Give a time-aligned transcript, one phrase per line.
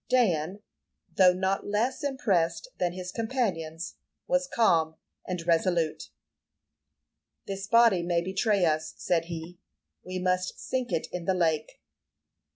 [0.09, 0.63] Dan,
[1.15, 4.95] though not less impressed than his companions, was calm
[5.27, 6.09] and resolute.
[7.45, 9.59] "This body may betray us," said he.
[10.03, 11.79] "We must sink it in the lake."